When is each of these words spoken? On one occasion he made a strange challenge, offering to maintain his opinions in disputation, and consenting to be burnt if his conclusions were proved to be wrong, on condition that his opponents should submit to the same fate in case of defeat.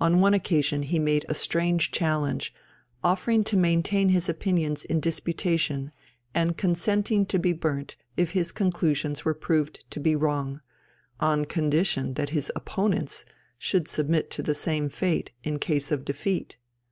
On 0.00 0.18
one 0.18 0.34
occasion 0.34 0.82
he 0.82 0.98
made 0.98 1.24
a 1.28 1.34
strange 1.34 1.92
challenge, 1.92 2.52
offering 3.04 3.44
to 3.44 3.56
maintain 3.56 4.08
his 4.08 4.28
opinions 4.28 4.84
in 4.84 4.98
disputation, 4.98 5.92
and 6.34 6.56
consenting 6.56 7.24
to 7.26 7.38
be 7.38 7.52
burnt 7.52 7.94
if 8.16 8.32
his 8.32 8.50
conclusions 8.50 9.24
were 9.24 9.32
proved 9.32 9.88
to 9.92 10.00
be 10.00 10.16
wrong, 10.16 10.60
on 11.20 11.44
condition 11.44 12.14
that 12.14 12.30
his 12.30 12.50
opponents 12.56 13.24
should 13.56 13.86
submit 13.86 14.28
to 14.32 14.42
the 14.42 14.56
same 14.56 14.88
fate 14.88 15.30
in 15.44 15.60
case 15.60 15.92
of 15.92 16.04
defeat. 16.04 16.56